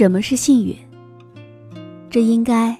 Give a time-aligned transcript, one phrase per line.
[0.00, 0.74] 什么是幸运？
[2.08, 2.74] 这应该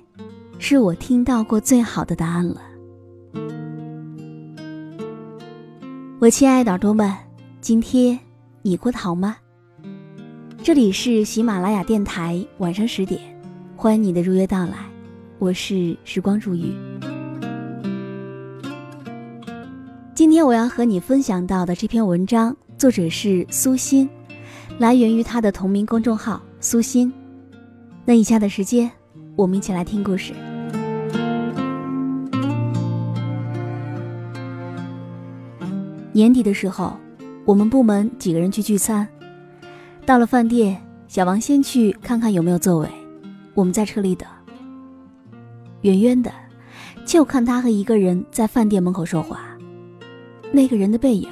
[0.59, 2.63] 是我听到过最好的答案了。
[6.19, 7.15] 我亲爱的耳朵们，
[7.61, 8.19] 今天
[8.63, 9.37] 你过得好吗？
[10.63, 13.21] 这里是喜马拉雅电台，晚上十点，
[13.77, 14.77] 欢迎你的如约到来。
[15.39, 16.73] 我是时光如雨。
[20.15, 24.09] 今天我要和你分享到的这篇文章，作者是苏欣，
[24.79, 26.41] 来源于他的同名公众号。
[26.63, 27.11] 苏心，
[28.05, 28.91] 那以下的时间，
[29.35, 30.35] 我们一起来听故事。
[36.13, 36.95] 年底的时候，
[37.47, 39.09] 我们部门几个人去聚餐，
[40.05, 40.77] 到了饭店，
[41.09, 42.89] 小王先去看看有没有座位，
[43.55, 44.29] 我们在车里等。
[45.81, 46.31] 远远的，
[47.07, 49.41] 就看他和一个人在饭店门口说话，
[50.53, 51.27] 那个人的背影，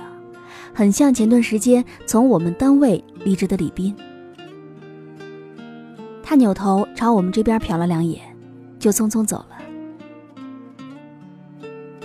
[0.73, 3.95] 很像前段时间从我们单位离职的李斌。
[6.29, 8.21] 他扭头朝我们这边瞟了两眼，
[8.79, 9.57] 就匆匆走了。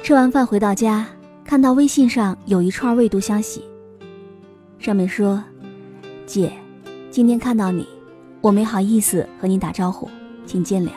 [0.01, 1.05] 吃完饭回到家，
[1.43, 3.65] 看到微信上有一串未读消息，
[4.79, 5.43] 上面说
[6.25, 6.53] ：“姐，
[7.11, 7.85] 今天看到你，
[8.39, 10.07] 我没好意思和你打招呼，
[10.45, 10.91] 请见谅。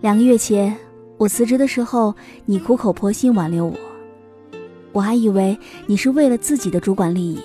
[0.00, 0.76] 两个月前
[1.16, 2.12] 我辞职的时候，
[2.46, 3.76] 你苦口婆心挽留我，
[4.90, 7.40] 我还以为你是为了自己的主管利益。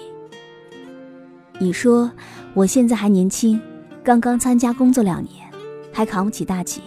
[1.59, 2.09] 你说
[2.55, 3.61] 我现在还年轻。”
[4.03, 5.47] 刚刚参加工作两年，
[5.91, 6.81] 还扛不起大旗，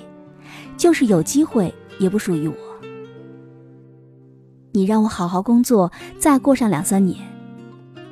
[0.76, 2.54] 就是有机会也不属于我。
[4.72, 7.16] 你让我好好工作，再过上两三年，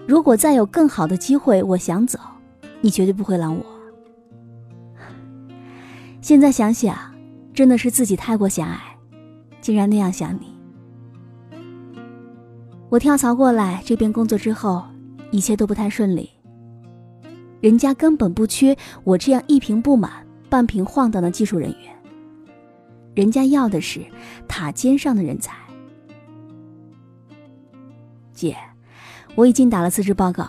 [0.07, 2.19] 如果再有更好的机会，我想走，
[2.81, 3.65] 你绝对不会拦我。
[6.21, 6.97] 现在想想，
[7.53, 8.81] 真的是自己太过狭隘，
[9.61, 10.53] 竟然那样想你。
[12.89, 14.85] 我跳槽过来这边工作之后，
[15.33, 16.31] 一切都不太顺利。
[17.63, 21.97] 人家根本不缺我这样一瓶不满、半瓶晃荡的技术人员，
[23.15, 24.01] 人家要的是
[24.49, 25.55] 塔尖上的人才。
[28.33, 28.57] 姐，
[29.37, 30.45] 我已经打了辞职报告，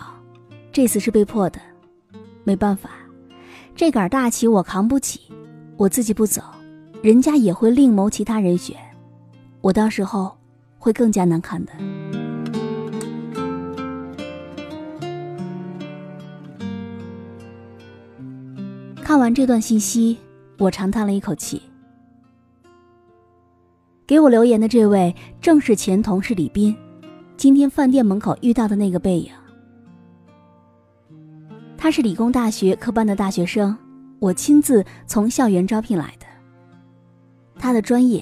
[0.72, 1.60] 这次是被迫的，
[2.42, 2.90] 没办法，
[3.76, 5.20] 这杆大旗我扛不起，
[5.76, 6.42] 我自己不走，
[7.00, 8.76] 人家也会另谋其他人选，
[9.60, 10.36] 我到时候
[10.80, 11.72] 会更加难看的。
[19.14, 20.18] 看完这段信息，
[20.58, 21.62] 我长叹了一口气。
[24.08, 26.74] 给我留言的这位正是前同事李斌，
[27.36, 29.30] 今天饭店门口遇到的那个背影。
[31.76, 33.76] 他是理工大学科班的大学生，
[34.18, 36.26] 我亲自从校园招聘来的。
[37.56, 38.20] 他的专业，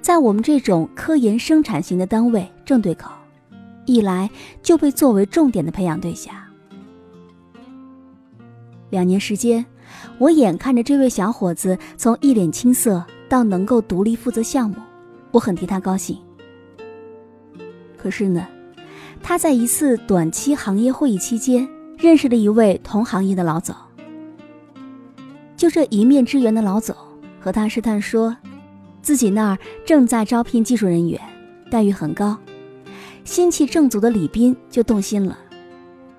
[0.00, 3.12] 在我们这种科研生产型的单位正对口，
[3.84, 4.28] 一来
[4.60, 6.34] 就被作为重点的培养对象。
[8.90, 9.64] 两年时间。
[10.18, 14.76] 我眼看着这位小伙子从一脸青涩到能够独立负责项目，
[15.30, 16.16] 我很替他高兴。
[17.98, 18.46] 可是呢，
[19.22, 21.68] 他在一次短期行业会议期间
[21.98, 23.74] 认识了一位同行业的老总。
[25.56, 26.94] 就这一面之缘的老总
[27.40, 28.34] 和他试探说，
[29.02, 31.20] 自己那儿正在招聘技术人员，
[31.70, 32.38] 待遇很高。
[33.24, 35.36] 心气正足的李斌就动心了，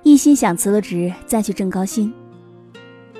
[0.03, 2.13] 一心想辞了职再去挣高薪。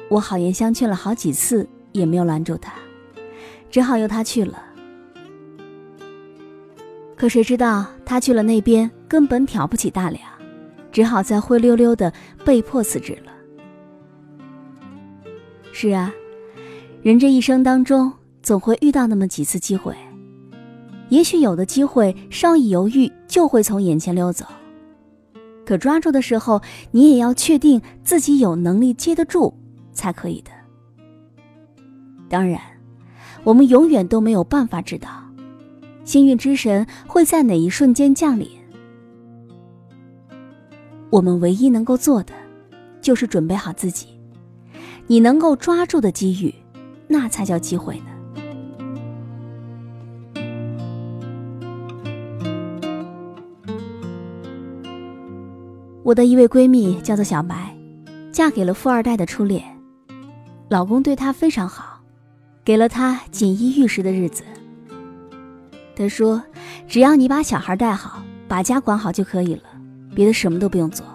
[0.10, 2.74] 我好言相劝了好几次，也没有拦住他，
[3.70, 4.64] 只好由他去了。
[7.16, 10.22] 可谁知道他去了那边，根本挑不起大梁，
[10.92, 12.14] 只好再灰溜溜的
[12.46, 13.32] 被迫辞职了。
[15.72, 16.14] 是啊，
[17.02, 19.96] 人这一生当中总会遇到那么几次机会，
[21.10, 24.46] 也许有的机会稍一犹豫就会从眼前溜走。
[25.66, 26.62] 可抓住的时候，
[26.92, 29.54] 你也要确定自己有能力接得住，
[29.98, 30.52] 才可以的。
[32.30, 32.62] 当然，
[33.44, 35.10] 我们永远都没有办法知道，
[36.04, 38.48] 幸运之神会在哪一瞬间降临。
[41.10, 42.34] 我们唯一能够做的，
[43.02, 44.08] 就是准备好自己。
[45.08, 46.54] 你能够抓住的机遇，
[47.08, 48.06] 那才叫机会呢。
[56.04, 57.74] 我的一位闺蜜叫做小白，
[58.32, 59.64] 嫁给了富二代的初恋，
[60.70, 62.02] 老公对她非常好，
[62.66, 64.44] 给了她锦衣玉食的日子。
[65.96, 66.44] 他说
[66.88, 69.64] ：“只要你把小孩带好，把家管好就可以了，
[70.14, 71.06] 别的什么都不用做。”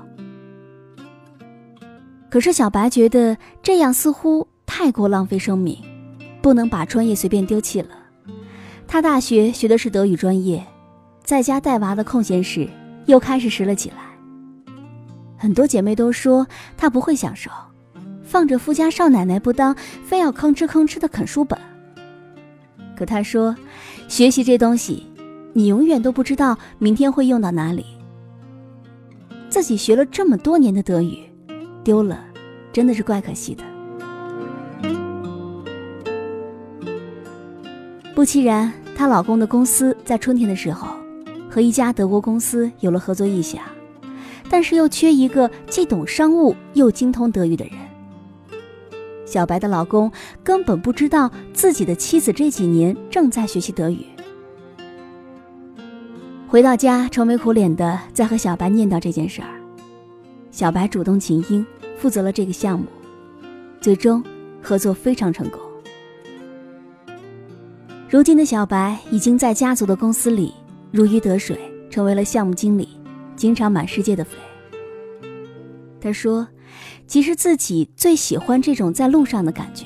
[2.28, 5.78] 可是小白觉得这样似乎太过浪费生命，
[6.40, 7.90] 不能把专业随便丢弃了。
[8.88, 10.66] 她大学学的是德语专业，
[11.22, 12.68] 在家带娃的空闲时
[13.06, 13.96] 又开始拾了起来。
[15.36, 16.46] 很多姐妹都说
[16.76, 17.50] 她不会享受，
[18.32, 19.76] 放着富家少奶奶不当，
[20.06, 21.58] 非要吭哧吭哧的啃书本。
[22.96, 23.54] 可她说，
[24.08, 25.06] 学习这东西，
[25.52, 27.84] 你永远都不知道明天会用到哪里。
[29.50, 31.18] 自己学了这么多年的德语，
[31.84, 32.24] 丢了，
[32.72, 33.62] 真的是怪可惜的。
[38.14, 40.88] 不其然，她老公的公司在春天的时候，
[41.50, 43.60] 和一家德国公司有了合作意向。
[44.48, 47.74] 但是又缺一个既懂商务又精通德语的人。
[49.32, 50.12] 小白的老公
[50.44, 54.04] 根本不知道自己的妻子这几年正在学习德语。
[56.46, 59.48] 回到家，愁眉苦脸的在和小白念叨这件事儿。
[60.50, 61.64] 小白主动请缨，
[61.96, 62.84] 负责了这个项目，
[63.80, 64.22] 最终
[64.60, 65.58] 合作非常成功。
[68.06, 70.52] 如今的小白已经在家族的公司里
[70.90, 71.58] 如鱼得水，
[71.88, 72.86] 成为了项目经理。
[73.34, 74.36] 经常满世界的飞。
[75.98, 76.46] 他说
[77.12, 79.84] ：“其实自己最喜欢这种在路上的感觉，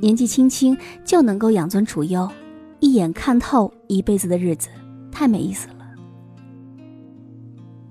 [0.00, 2.28] 年纪轻轻就能够养尊处优，
[2.80, 4.68] 一眼看透一辈子的日子，
[5.12, 5.86] 太没意思了。”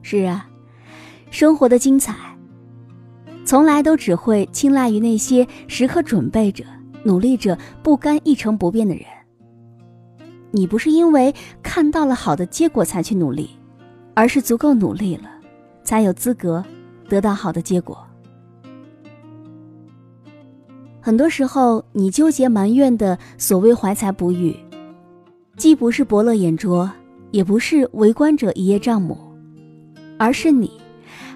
[0.03, 0.49] 是啊，
[1.31, 2.13] 生活的精彩，
[3.45, 6.65] 从来都只会青睐于那些时刻准备着、
[7.05, 9.05] 努力着、不甘一成不变的人。
[10.51, 11.33] 你不是因为
[11.63, 13.51] 看到了好的结果才去努力。
[14.13, 15.29] 而是足够努力了，
[15.85, 16.61] 才有资格
[17.07, 18.05] 得到好的结果。
[21.05, 24.55] 很多时候，你纠结埋怨的所谓怀才不遇，
[25.55, 26.91] 既不是伯乐眼拙，
[27.29, 29.15] 也不是围观者一叶障目，
[30.17, 30.71] 而是你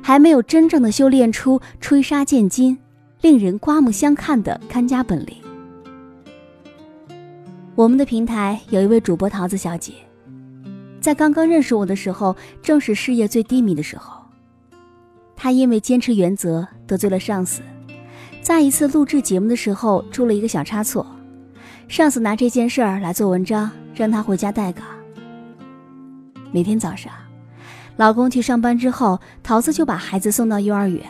[0.02, 2.76] 还没有真正的修炼出吹沙见金、
[3.22, 5.36] 令人刮目相看的看家本领。
[7.76, 9.94] 我们的平台有一位主播桃子小姐。
[11.00, 14.20] 在刚刚认识我的时候，正是事业最低迷的时候。
[15.36, 17.62] 她因为坚持原则得罪了上司，
[18.42, 21.06] 在一次录制节目的时候出了一个小差错，
[21.88, 24.86] 上司拿这件事儿来做文章，让他回家待岗。
[26.52, 27.12] 每天早上，
[27.98, 31.06] 老公去上班之后，桃子就把孩子送到幼儿园。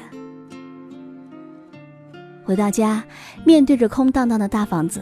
[2.43, 3.03] 回到家，
[3.45, 5.01] 面对着空荡荡的大房子，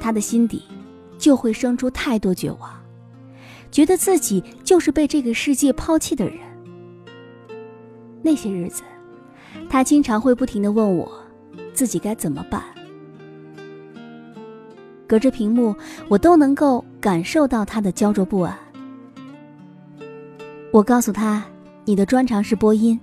[0.00, 0.62] 他的心底
[1.18, 2.70] 就会生出太多绝望。
[3.70, 6.36] 觉得自己就是被这个世界抛弃的人。
[8.22, 8.82] 那些日子，
[9.68, 11.10] 他经常会不停的问我，
[11.72, 12.62] 自己该怎么办。
[15.06, 15.74] 隔着屏幕，
[16.08, 18.56] 我都能够感受到他的焦灼不安。
[20.70, 21.44] 我告诉他，
[21.84, 22.98] 你的专长是播音，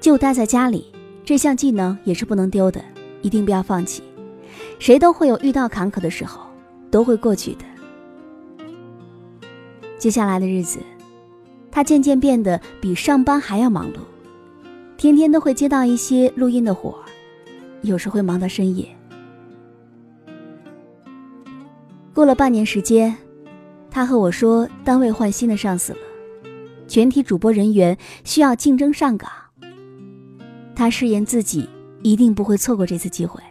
[0.00, 0.92] 就待在家里，
[1.24, 2.82] 这项技能也是不能丢的，
[3.20, 4.02] 一定不要放弃。
[4.80, 6.40] 谁都会有遇到坎坷的时候，
[6.90, 7.64] 都会过去的。
[9.98, 10.80] 接下来的日子，
[11.70, 13.98] 他渐渐变得比上班还要忙碌，
[14.96, 17.06] 天天都会接到一些录音的活儿，
[17.82, 18.86] 有时会忙到深夜。
[22.14, 23.14] 过了半年时间，
[23.90, 25.98] 他和我说，单位换新的上司了，
[26.86, 29.30] 全体主播人员需要竞争上岗。
[30.74, 31.68] 他誓言自己
[32.02, 33.42] 一定不会错过这次机会。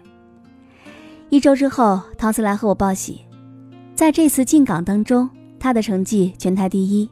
[1.30, 3.22] 一周之后，陶瓷来和我报喜，
[3.96, 5.30] 在这次进岗当中。
[5.60, 7.08] 他的成绩全台第一，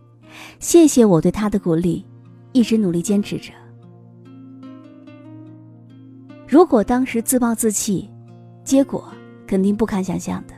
[0.59, 2.03] 谢谢我对他的鼓励，
[2.51, 3.53] 一直努力坚持着。
[6.49, 8.09] 如果当时自暴自弃，
[8.63, 9.07] 结果
[9.45, 10.55] 肯定不堪想象的。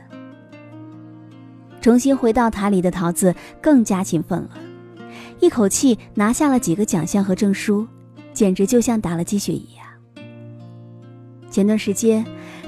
[1.82, 4.52] 重新回到塔里的桃子更加勤奋了，
[5.38, 7.86] 一口气拿下了几个奖项和证书，
[8.32, 9.84] 简直就像打了鸡血一样。
[11.50, 12.24] 前段时间，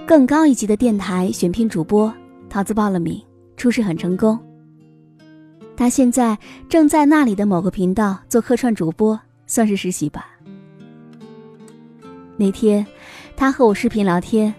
[0.07, 2.12] 更高一级的电台选聘主播，
[2.50, 3.19] 桃子报了名，
[3.57, 4.38] 初试很成功。
[5.75, 6.38] 他现在
[6.69, 10.26] 正在那里的某个频道做客串主播，算是实习吧。
[12.37, 12.87] 那天，
[13.37, 14.55] 他和我视频聊天，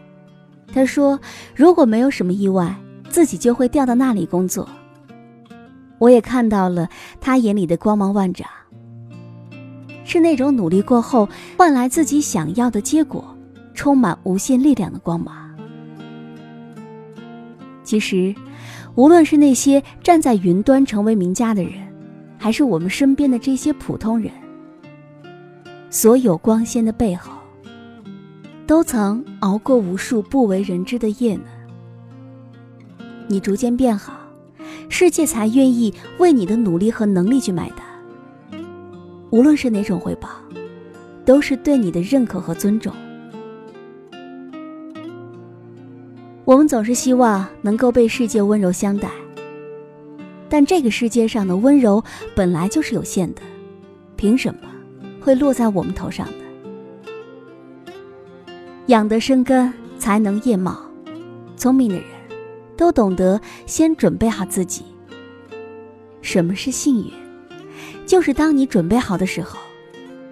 [0.74, 1.20] 他说
[1.56, 2.76] 如果没有什么意外，
[3.10, 4.68] 自己就会调到那里工作。
[5.98, 6.90] 我也看到了
[7.20, 8.48] 他眼里的光芒万丈，
[10.04, 11.28] 是那种努力过后
[11.58, 13.24] 换来自己想要的结果，
[13.74, 15.56] 充满无限力量的光芒。
[17.84, 18.34] 其实。
[18.98, 21.74] 无论是那些站在云端成为名家的人，
[22.38, 24.32] 还是我们身边的这些普通人，
[25.90, 27.34] 所有光鲜的背后，
[28.68, 31.44] 都曾熬过无数不为人知的夜呢。
[33.28, 34.14] 你逐渐变好，
[34.90, 38.62] 世界才愿意为你的努力和能力去买单。
[39.30, 40.30] 无论是哪种回报，
[41.26, 42.94] 都是对你的认可和尊重。
[46.44, 49.10] 我们总是希望能够被世界温柔相待，
[50.48, 52.04] 但这个世界上的温柔
[52.36, 53.42] 本来就是有限的，
[54.16, 54.62] 凭什么
[55.20, 56.45] 会落在我们头上呢？
[58.88, 60.80] 养得生根，才能叶茂。
[61.58, 62.06] 聪明的人，
[62.78, 64.84] 都懂得先准备好自己。
[66.22, 67.12] 什么是幸运？
[68.06, 69.58] 就是当你准备好的时候，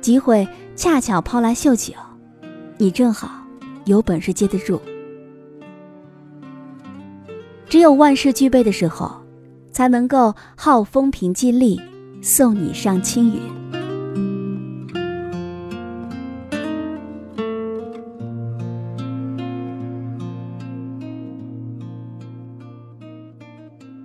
[0.02, 1.94] 机会恰巧抛来绣球，
[2.78, 3.32] 你正好
[3.86, 4.80] 有本事接得住。
[7.68, 9.12] 只有万事俱备的时候，
[9.72, 11.82] 才能够号风平尽力，
[12.22, 13.42] 送你上青云。